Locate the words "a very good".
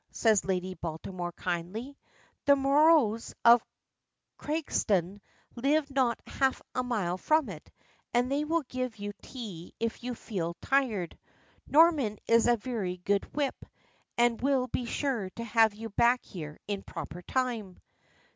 12.47-13.31